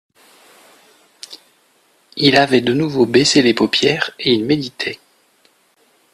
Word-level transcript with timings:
Il 2.15 2.35
avait 2.35 2.61
de 2.61 2.73
nouveau 2.73 3.05
baissé 3.05 3.43
les 3.43 3.53
paupières, 3.53 4.09
et 4.17 4.33
il 4.33 4.43
méditait. 4.45 4.97